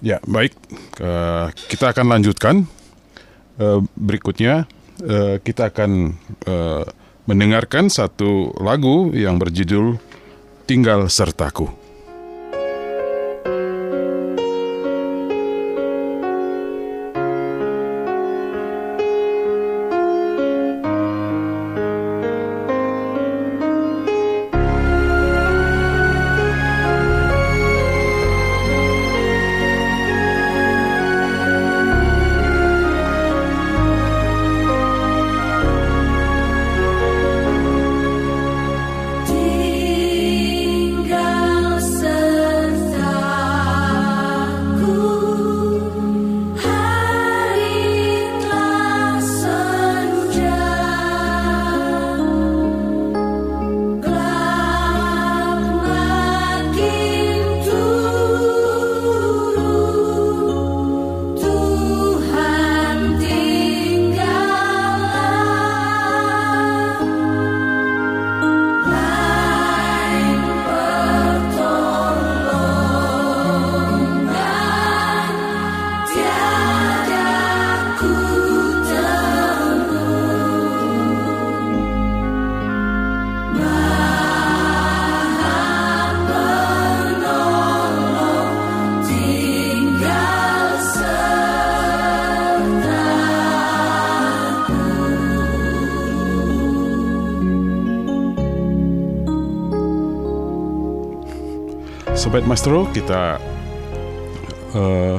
[0.00, 0.56] Ya, baik.
[0.96, 2.64] Uh, kita akan lanjutkan.
[3.60, 4.64] Uh, berikutnya,
[5.44, 6.12] kita akan
[7.24, 9.96] mendengarkan satu lagu yang berjudul
[10.68, 11.79] "Tinggal Sertaku".
[102.30, 103.42] Sobat Maestro, kita
[104.70, 105.18] uh,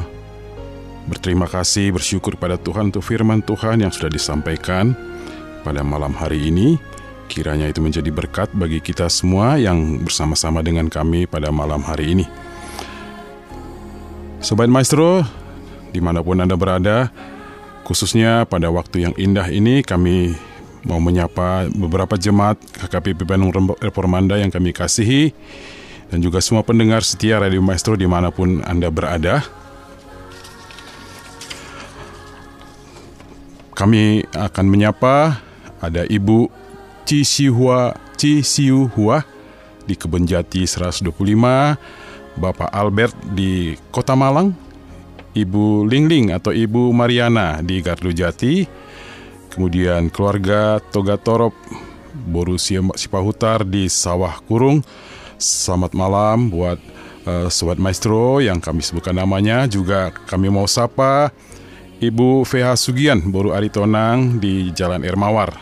[1.12, 4.96] berterima kasih, bersyukur pada Tuhan untuk firman Tuhan yang sudah disampaikan
[5.68, 6.80] pada malam hari ini.
[7.28, 12.26] Kiranya itu menjadi berkat bagi kita semua yang bersama-sama dengan kami pada malam hari ini.
[14.40, 15.28] Sobat Maestro,
[15.92, 17.12] di mana pun Anda berada,
[17.84, 20.32] khususnya pada waktu yang indah ini kami
[20.88, 22.56] mau menyapa beberapa jemaat
[22.88, 23.52] KKP Bandung
[23.84, 25.36] Reformanda yang kami kasihi
[26.12, 29.40] dan juga semua pendengar setia Radio Maestro di mana pun Anda berada.
[33.72, 35.40] Kami akan menyapa
[35.80, 36.52] ada Ibu
[37.08, 39.26] Cisihua Cisihua
[39.88, 41.10] di Kebun Jati 125,
[42.38, 44.54] Bapak Albert di Kota Malang,
[45.34, 48.68] Ibu Lingling atau Ibu Mariana di Gardu Jati,
[49.50, 51.56] kemudian keluarga Toga Torop
[52.14, 52.62] Boru
[52.94, 54.86] Sipahutar di Sawah Kurung,
[55.42, 56.78] Selamat malam buat
[57.26, 59.66] uh, Sobat Maestro yang kami sebutkan namanya.
[59.66, 61.34] Juga kami mau sapa
[61.98, 65.58] Ibu VH Sugian, Boru Aritonang di Jalan Ermawar.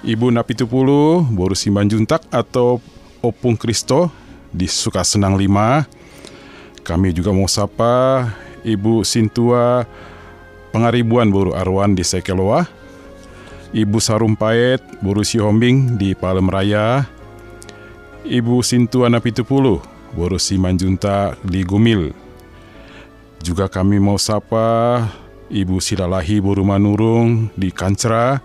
[0.00, 2.80] Ibu Napitupulu, Boru Simban Juntak atau
[3.20, 4.08] Opung Kristo
[4.48, 6.80] di Sukasenang 5.
[6.80, 8.24] Kami juga mau sapa
[8.64, 9.84] Ibu Sintua
[10.72, 12.64] Pengaribuan Boru Arwan di Sekeloa.
[13.76, 17.15] Ibu Sarumpait, Boru Sihombing di Palem Raya.
[18.26, 19.78] Ibu Sintu Anapitupulu,
[20.10, 22.10] Boros Simanjunta di Gumil.
[23.38, 24.98] Juga kami mau sapa
[25.46, 28.42] Ibu Silalahi Boru Manurung di Kancra,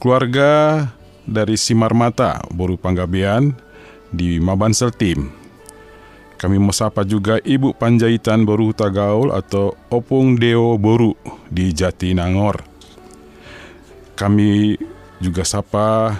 [0.00, 0.88] keluarga
[1.28, 3.52] dari Simarmata Boru Panggabean
[4.08, 5.28] di Mabansel Tim.
[6.40, 11.12] Kami mau sapa juga Ibu Panjaitan Boru Tagaul atau Opung Deo Boru
[11.52, 12.64] di Jatinangor.
[14.16, 14.72] Kami
[15.20, 16.16] juga sapa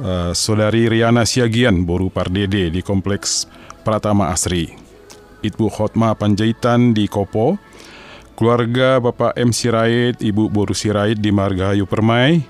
[0.00, 3.48] uh, Saudari Riana Siagian Boru Pardede di Kompleks
[3.84, 4.72] Pratama Asri.
[5.44, 7.60] Ibu Khotma Panjaitan di Kopo.
[8.36, 9.52] Keluarga Bapak M.
[9.52, 12.44] Sirait, Ibu Boru Sirait di Margahayu Permai.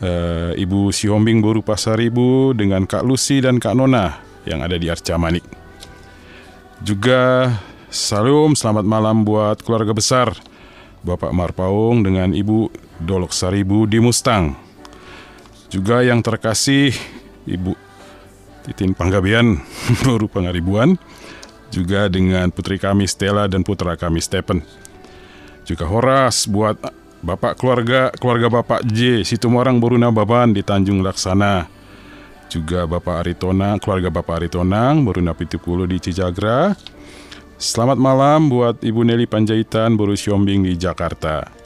[0.00, 4.16] Uh, Ibu Sihombing Boru Pasaribu dengan Kak Lucy dan Kak Nona
[4.48, 5.44] yang ada di Arca Manik.
[6.80, 7.52] Juga
[7.92, 10.32] salam selamat malam buat keluarga besar
[11.04, 14.69] Bapak Marpaung dengan Ibu Dolok Saribu di Mustang.
[15.70, 16.90] Juga yang terkasih
[17.46, 17.78] Ibu
[18.66, 19.62] Titin Panggabean
[20.04, 20.98] Baru Pangaribuan
[21.70, 24.66] juga dengan putri kami Stella dan putra kami Stephen.
[25.62, 26.76] Juga Horas buat
[27.20, 31.70] Bapak keluarga keluarga Bapak J Situmorang Boruna Baban di Tanjung Laksana.
[32.50, 36.74] Juga Bapak Aritona, keluarga Bapak Aritonang Boruna Pitipulu di Cijagra.
[37.60, 41.59] Selamat malam buat Ibu Nelly Panjaitan Boru Siombing di Jakarta.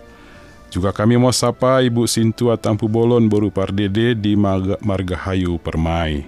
[0.74, 6.26] Juga kami mau sapa Ibu Sintua Tampu Bolon Boru Pardede di Marga, Margahayu Permai.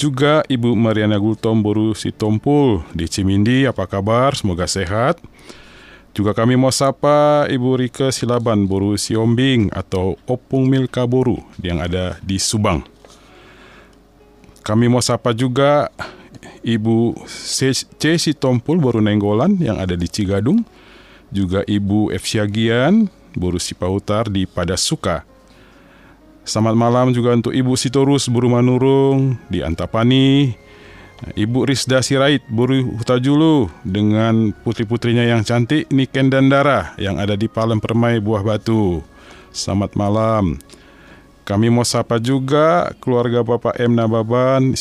[0.00, 4.32] Juga Ibu Mariana Gultom Boru Sitompul di Cimindi, apa kabar?
[4.32, 5.20] Semoga sehat.
[6.16, 12.16] Juga kami mau sapa Ibu Rike Silaban Boru Siombing atau Opung Milka Boru yang ada
[12.24, 12.80] di Subang.
[14.64, 15.92] Kami mau sapa juga
[16.64, 17.76] Ibu C.
[18.16, 20.64] Sitompul Boru Nenggolan yang ada di Cigadung.
[21.28, 22.24] Juga Ibu F.
[23.30, 25.22] Syagian Boru Sipautar di Padasuka.
[26.42, 30.50] Selamat malam juga untuk Ibu Sitorus Buru Manurung di Antapani,
[31.38, 37.46] Ibu Rizda Sirait Buru Hutajulu dengan putri-putrinya yang cantik Niken dan Dara yang ada di
[37.46, 39.04] Palem Permai Buah Batu.
[39.54, 40.58] Selamat malam.
[41.46, 43.98] Kami mau sapa juga keluarga Bapak M.
[43.98, 44.74] Nababan,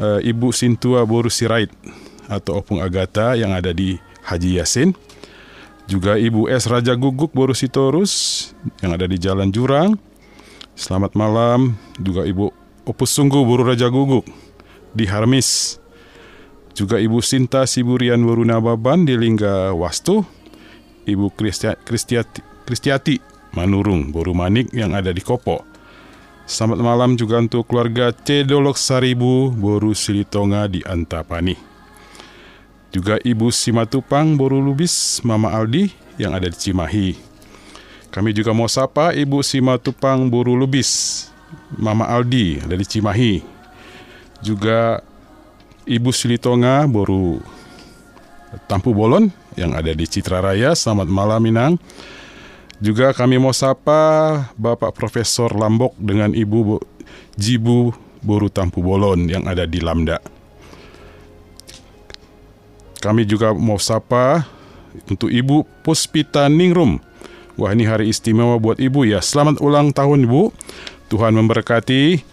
[0.00, 1.70] eh, Ibu Sintua Boru Sirait
[2.28, 5.09] atau Opung Agata yang ada di Haji Yasin.
[5.90, 6.70] Juga Ibu S.
[6.70, 8.46] Raja Guguk Boru Sitorus
[8.78, 9.98] yang ada di Jalan Jurang.
[10.78, 12.54] Selamat malam juga Ibu
[12.86, 14.22] Opus Sungguh Buru Raja Guguk
[14.94, 15.82] di Harmis.
[16.78, 20.22] Juga Ibu Sinta Siburian Buru Nababan di Lingga Wastu.
[21.10, 21.82] Ibu Kristiati,
[22.62, 23.18] Kristiati
[23.58, 25.66] Manurung Boru Manik yang ada di Kopo.
[26.46, 31.69] Selamat malam juga untuk keluarga Cedolok Saribu Boru Silitonga di Antapani.
[32.90, 37.30] Juga Ibu Simatupang Boru Lubis Mama Aldi yang ada di Cimahi.
[38.10, 41.30] Kami juga mau sapa Ibu Simatupang Buru Lubis,
[41.78, 43.38] Mama Aldi dari Cimahi.
[44.42, 44.98] Juga
[45.86, 47.38] Ibu Silitonga Boru
[48.66, 50.74] Tampu Bolon yang ada di Citra Raya.
[50.74, 51.78] Selamat malam Minang.
[52.82, 56.82] Juga kami mau sapa Bapak Profesor Lambok dengan Ibu
[57.38, 60.18] Jibu Boru Tampu Bolon yang ada di Lamda.
[63.00, 64.44] Kami juga mau sapa
[65.08, 67.00] untuk Ibu Puspita Ningrum
[67.60, 69.20] Wah ini hari istimewa buat ibu ya.
[69.20, 70.48] Selamat ulang tahun ibu.
[71.12, 72.24] Tuhan memberkati.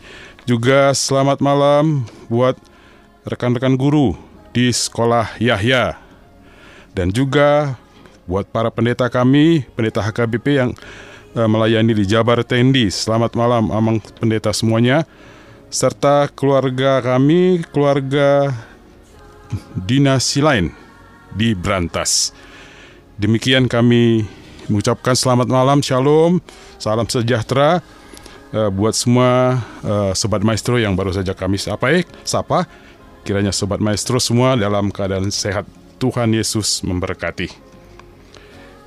[0.47, 2.55] Juga selamat malam buat
[3.27, 4.15] rekan-rekan guru
[4.55, 5.99] di sekolah Yahya.
[6.95, 7.75] Dan juga
[8.23, 10.71] buat para pendeta kami, pendeta HKBP yang
[11.35, 12.87] uh, melayani di Jabar Tendi.
[12.87, 15.03] Selamat malam amang pendeta semuanya.
[15.67, 18.55] Serta keluarga kami, keluarga
[19.75, 20.71] dinasti lain
[21.33, 22.31] di Brantas.
[23.17, 24.27] Demikian kami
[24.69, 26.43] mengucapkan selamat malam, shalom,
[26.77, 27.81] salam sejahtera
[28.53, 32.67] uh, buat semua uh, sobat maestro yang baru saja kami sapa, sapa.
[33.27, 35.67] Kiranya sobat maestro semua dalam keadaan sehat.
[35.97, 37.49] Tuhan Yesus memberkati.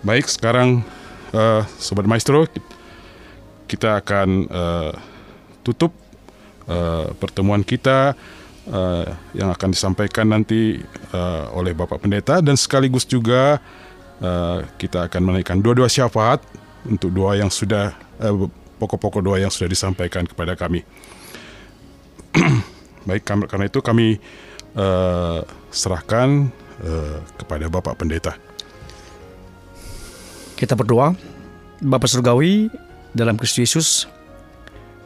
[0.06, 0.86] Baik, sekarang
[1.34, 2.46] uh, sobat maestro
[3.66, 4.92] kita akan uh,
[5.66, 5.90] tutup
[6.70, 8.14] uh, pertemuan kita
[8.70, 9.04] uh,
[9.34, 10.80] yang akan disampaikan nanti
[11.12, 13.58] uh, oleh Bapak Pendeta dan sekaligus juga
[14.22, 16.40] uh, kita akan menaikkan dua-dua syafaat
[16.86, 20.80] untuk doa yang sudah pokok eh, pokok-pokok doa yang sudah disampaikan kepada kami.
[23.08, 24.16] Baik, karena itu kami
[24.76, 26.48] uh, serahkan
[26.80, 28.32] uh, kepada Bapak Pendeta.
[30.56, 31.12] Kita berdoa,
[31.84, 32.72] Bapak Surgawi
[33.12, 33.88] dalam Kristus Yesus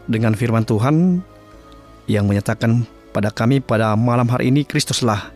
[0.06, 1.22] dengan firman Tuhan
[2.06, 2.84] yang menyatakan
[3.14, 5.30] pada kami pada malam hari ini Kristuslah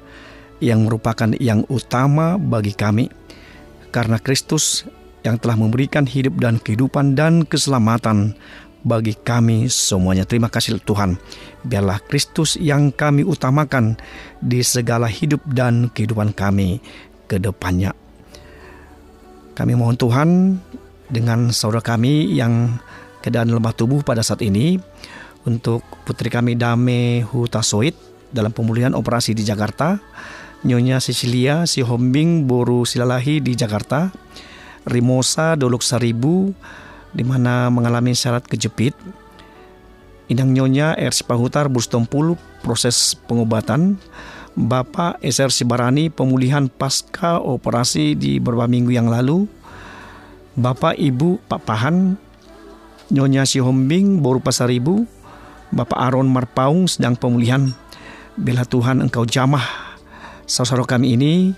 [0.59, 3.07] yang merupakan yang utama bagi kami
[3.95, 4.83] karena Kristus
[5.22, 8.35] yang telah memberikan hidup dan kehidupan dan keselamatan
[8.83, 10.26] bagi kami semuanya.
[10.26, 11.18] Terima kasih Tuhan.
[11.62, 13.99] Biarlah Kristus yang kami utamakan
[14.43, 16.83] di segala hidup dan kehidupan kami
[17.31, 17.95] ke depannya.
[19.59, 20.59] Kami mohon Tuhan
[21.11, 22.79] dengan saudara kami yang
[23.22, 24.79] keadaan lemah tubuh pada saat ini
[25.47, 27.95] untuk putri kami Dame Hutasoit
[28.32, 30.01] dalam pemulihan operasi di Jakarta
[30.66, 34.11] Nyonya Cecilia si Hombing Boru Silalahi di Jakarta,
[34.91, 36.51] Rimosa Dolok Saribu
[37.14, 38.91] di mana mengalami syarat kejepit.
[40.26, 41.14] Inang Nyonya R.
[41.14, 42.34] Sipahutar Bustompul
[42.66, 44.03] proses pengobatan.
[44.59, 49.47] Bapak SR Sibarani pemulihan pasca operasi di beberapa minggu yang lalu.
[50.59, 52.18] Bapak Ibu Pak Pahan
[53.14, 55.07] Nyonya Si Hombing Boru Pasaribu
[55.69, 57.73] Bapak Aron Marpaung sedang pemulihan.
[58.39, 59.89] Bela Tuhan engkau jamah
[60.49, 61.53] Saudara kami ini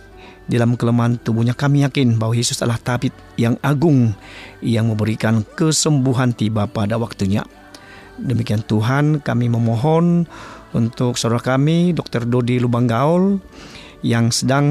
[0.50, 4.18] dalam kelemahan tubuhnya kami yakin bahwa Yesus adalah tabib yang agung
[4.58, 7.46] yang memberikan kesembuhan tiba pada waktunya.
[8.18, 10.26] Demikian Tuhan kami memohon
[10.74, 12.26] untuk saudara kami Dr.
[12.26, 13.38] Dodi Lubang Gaul
[14.02, 14.66] yang sedang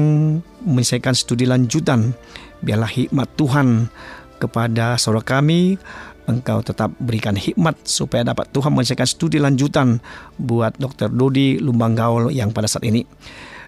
[0.68, 2.12] menyelesaikan studi lanjutan.
[2.60, 3.88] Biarlah hikmat Tuhan
[4.36, 5.80] kepada saudara kami,
[6.30, 9.98] Engkau tetap berikan hikmat supaya dapat Tuhan menyelesaikan studi lanjutan
[10.38, 11.10] buat Dr.
[11.10, 13.02] Dodi Lumbang Gaul yang pada saat ini.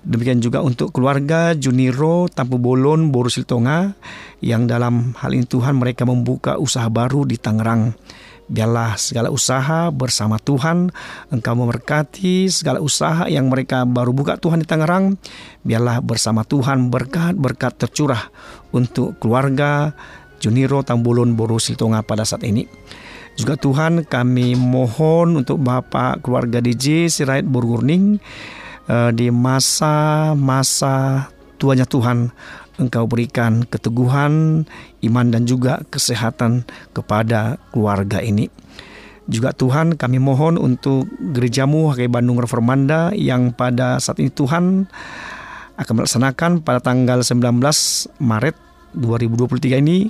[0.02, 3.94] Demikian juga untuk keluarga Juniro Tampu Bolon Borusil Tonga
[4.42, 7.94] yang dalam hal ini Tuhan mereka membuka usaha baru di Tangerang.
[8.50, 10.90] Biarlah segala usaha bersama Tuhan
[11.30, 15.14] Engkau memberkati segala usaha yang mereka baru buka Tuhan di Tangerang
[15.62, 18.28] Biarlah bersama Tuhan berkat-berkat tercurah
[18.74, 19.94] untuk keluarga
[20.42, 22.66] Juniro Tambulun Boru Siltonga pada saat ini
[23.32, 28.20] juga Tuhan kami mohon untuk Bapak keluarga DJ Sirait Burgurning
[28.92, 32.28] uh, di masa-masa tuanya Tuhan
[32.80, 34.64] Engkau berikan keteguhan,
[35.04, 36.64] iman dan juga kesehatan
[36.96, 38.48] kepada keluarga ini.
[39.28, 41.04] Juga Tuhan kami mohon untuk
[41.36, 44.88] gerejamu Hakai Bandung Reformanda yang pada saat ini Tuhan
[45.78, 47.60] akan melaksanakan pada tanggal 19
[48.18, 50.08] Maret 2023 ini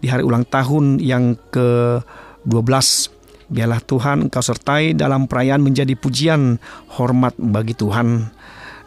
[0.00, 3.22] di hari ulang tahun yang ke-12
[3.52, 6.56] Biarlah Tuhan Engkau sertai dalam perayaan menjadi pujian
[6.96, 8.32] hormat bagi Tuhan.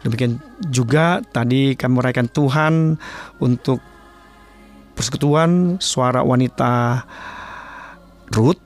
[0.02, 0.42] Demikian
[0.74, 2.74] juga tadi kami merayakan Tuhan
[3.38, 3.78] untuk
[4.98, 7.06] persekutuan suara wanita
[8.34, 8.58] Ruth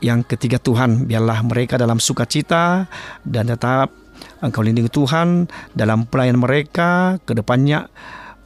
[0.00, 2.88] yang ketiga Tuhan biarlah mereka dalam sukacita
[3.28, 3.92] dan tetap
[4.40, 7.92] Engkau lindungi Tuhan dalam pelayanan mereka ke depannya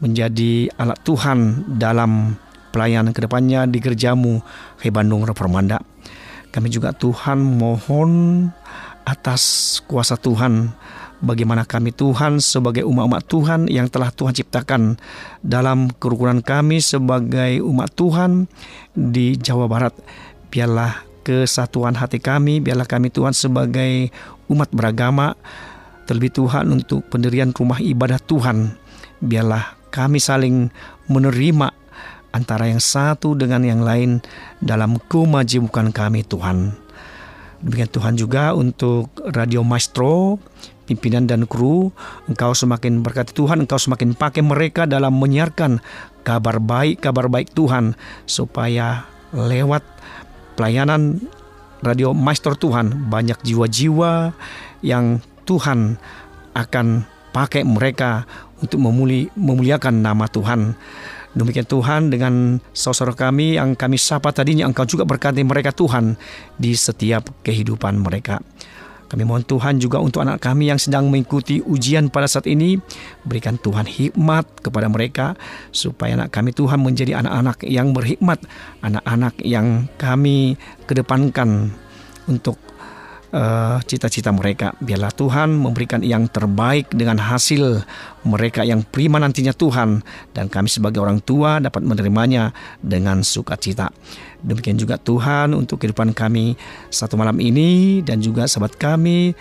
[0.00, 2.36] menjadi alat Tuhan dalam
[2.74, 4.44] pelayanan ke depannya di gerejamu
[4.80, 5.80] Hai Bandung Reformanda.
[6.52, 8.44] Kami juga Tuhan mohon
[9.06, 10.72] atas kuasa Tuhan
[11.24, 15.00] bagaimana kami Tuhan sebagai umat-umat Tuhan yang telah Tuhan ciptakan
[15.40, 18.50] dalam kerukunan kami sebagai umat Tuhan
[18.92, 19.94] di Jawa Barat.
[20.52, 24.12] Biarlah kesatuan hati kami, biarlah kami Tuhan sebagai
[24.52, 25.34] umat beragama
[26.06, 28.76] terlebih Tuhan untuk pendirian rumah ibadah Tuhan.
[29.20, 30.68] Biarlah kami saling
[31.08, 31.72] menerima
[32.36, 34.20] antara yang satu dengan yang lain
[34.60, 36.76] dalam kemajemukan kami Tuhan.
[37.64, 40.36] Demikian Tuhan juga untuk Radio Maestro,
[40.84, 41.88] pimpinan dan kru,
[42.28, 45.80] Engkau semakin berkati Tuhan, Engkau semakin pakai mereka dalam menyiarkan
[46.20, 47.96] kabar baik, kabar baik Tuhan,
[48.28, 49.80] supaya lewat
[50.60, 51.24] pelayanan
[51.80, 54.36] Radio Maestro Tuhan, banyak jiwa-jiwa
[54.84, 55.96] yang Tuhan
[56.52, 58.24] akan pakai mereka
[58.60, 60.76] untuk memuli, memuliakan nama Tuhan.
[61.36, 66.16] Demikian Tuhan dengan saudara kami yang kami sapa tadinya Engkau juga berkati mereka Tuhan
[66.56, 68.40] di setiap kehidupan mereka.
[69.06, 72.74] Kami mohon Tuhan juga untuk anak kami yang sedang mengikuti ujian pada saat ini.
[73.22, 75.38] Berikan Tuhan hikmat kepada mereka
[75.70, 78.42] supaya anak kami Tuhan menjadi anak-anak yang berhikmat.
[78.82, 80.58] Anak-anak yang kami
[80.90, 81.70] kedepankan
[82.26, 82.58] untuk
[83.32, 84.74] uh, cita-cita mereka.
[84.78, 87.82] Biarlah Tuhan memberikan yang terbaik dengan hasil
[88.26, 90.02] mereka yang prima nantinya Tuhan
[90.34, 92.50] dan kami sebagai orang tua dapat menerimanya
[92.82, 93.90] dengan sukacita.
[94.42, 96.54] Demikian juga Tuhan untuk kehidupan kami
[96.92, 99.34] satu malam ini dan juga sahabat kami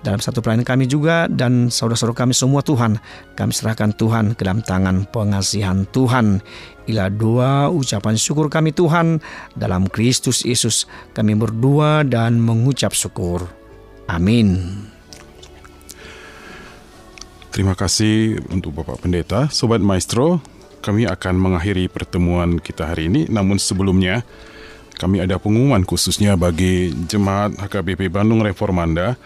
[0.00, 2.96] dalam satu pelayanan kami juga dan saudara-saudara kami semua Tuhan
[3.36, 6.40] kami serahkan Tuhan ke dalam tangan pengasihan Tuhan.
[6.88, 9.20] Ila doa ucapan syukur kami Tuhan.
[9.52, 13.44] Dalam Kristus Yesus kami berdua dan mengucap syukur.
[14.08, 14.80] Amin.
[17.52, 20.40] Terima kasih untuk Bapak Pendeta, Sobat Maestro.
[20.80, 24.24] Kami akan mengakhiri pertemuan kita hari ini, namun sebelumnya
[24.96, 29.20] kami ada pengumuman khususnya bagi Jemaat HKBP Bandung Reformanda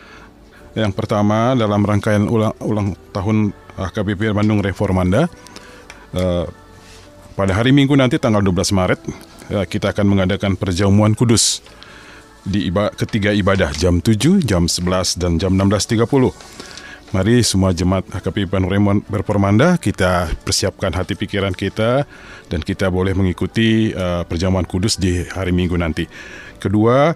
[0.74, 5.30] yang pertama dalam rangkaian ulang, ulang tahun HKBP Bandung Reformanda
[6.14, 6.44] uh,
[7.34, 9.00] pada hari Minggu nanti tanggal 12 Maret
[9.54, 11.62] uh, kita akan mengadakan perjamuan kudus
[12.44, 16.04] di iba, ketiga ibadah jam 7, jam 11 dan jam 16.30.
[17.14, 18.74] Mari semua jemaat HKBP Bandung
[19.06, 22.02] Reformanda kita persiapkan hati pikiran kita
[22.50, 26.10] dan kita boleh mengikuti uh, perjamuan kudus di hari Minggu nanti.
[26.58, 27.14] Kedua,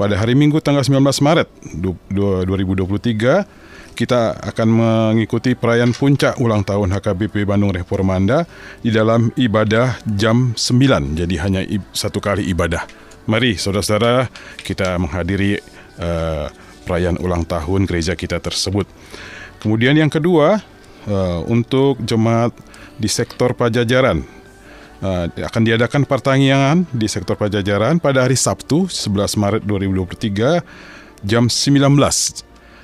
[0.00, 7.44] pada hari Minggu tanggal 19 Maret 2023 kita akan mengikuti perayaan puncak ulang tahun HKBP
[7.44, 8.48] Bandung Reformanda
[8.80, 11.60] di dalam ibadah jam 9 jadi hanya
[11.92, 12.88] satu kali ibadah.
[13.28, 14.32] Mari saudara-saudara
[14.64, 15.60] kita menghadiri
[16.00, 16.48] uh,
[16.88, 18.88] perayaan ulang tahun gereja kita tersebut.
[19.60, 20.64] Kemudian yang kedua
[21.04, 22.56] uh, untuk jemaat
[22.96, 24.39] di sektor Pajajaran
[25.00, 31.90] uh, akan diadakan pertanyaan di sektor Pajajaran pada hari Sabtu 11 Maret 2023 jam 19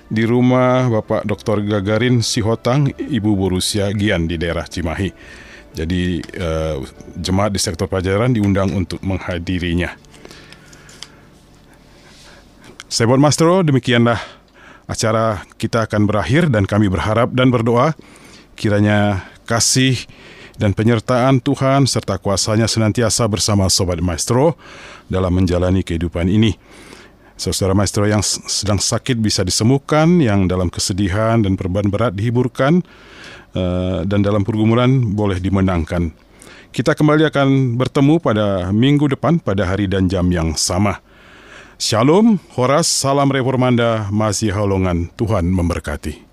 [0.06, 1.64] di rumah Bapak Dr.
[1.64, 5.10] Gagarin Sihotang Ibu berusia Gian di daerah Cimahi.
[5.76, 6.80] Jadi uh,
[7.20, 9.92] jemaat di sektor Pajajaran diundang untuk menghadirinya.
[12.86, 14.16] Saya buat Mastro, demikianlah
[14.86, 17.92] acara kita akan berakhir dan kami berharap dan berdoa
[18.56, 20.00] Kiranya kasih
[20.56, 24.56] dan penyertaan Tuhan serta kuasanya senantiasa bersama Sobat Maestro
[25.08, 26.56] dalam menjalani kehidupan ini.
[27.36, 32.80] Saudara Maestro yang sedang sakit bisa disembuhkan, yang dalam kesedihan dan perban berat dihiburkan,
[33.52, 36.16] uh, dan dalam pergumulan boleh dimenangkan.
[36.72, 41.04] Kita kembali akan bertemu pada minggu depan pada hari dan jam yang sama.
[41.76, 46.25] Shalom, Horas, salam reformanda, masih halongan, Tuhan memberkati.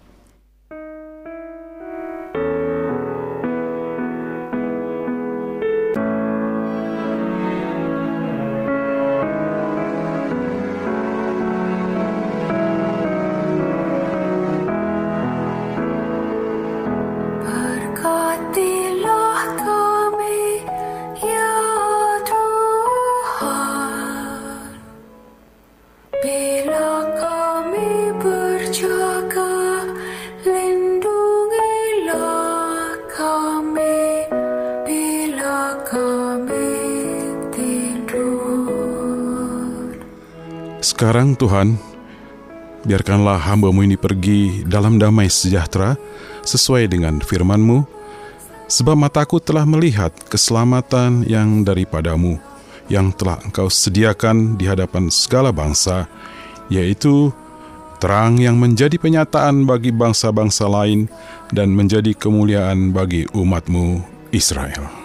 [41.04, 41.76] Sekarang Tuhan,
[42.88, 46.00] biarkanlah hambamu ini pergi dalam damai sejahtera
[46.48, 47.84] sesuai dengan firman-Mu,
[48.72, 52.40] sebab mataku telah melihat keselamatan yang daripadamu,
[52.88, 56.08] yang telah engkau sediakan di hadapan segala bangsa,
[56.72, 57.36] yaitu
[58.00, 61.12] terang yang menjadi penyataan bagi bangsa-bangsa lain
[61.52, 64.00] dan menjadi kemuliaan bagi umatmu
[64.32, 65.03] Israel.